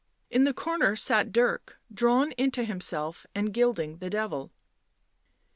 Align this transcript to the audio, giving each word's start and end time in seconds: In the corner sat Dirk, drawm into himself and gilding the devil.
In 0.31 0.45
the 0.45 0.51
corner 0.53 0.95
sat 0.95 1.31
Dirk, 1.31 1.77
drawm 1.93 2.33
into 2.35 2.63
himself 2.63 3.27
and 3.35 3.53
gilding 3.53 3.97
the 3.97 4.09
devil. 4.09 4.51